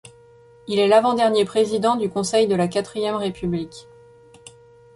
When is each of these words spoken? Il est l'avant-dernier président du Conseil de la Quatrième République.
Il 0.67 0.79
est 0.79 0.87
l'avant-dernier 0.87 1.45
président 1.45 1.95
du 1.95 2.09
Conseil 2.09 2.47
de 2.47 2.55
la 2.55 2.67
Quatrième 2.67 3.17
République. 3.17 3.87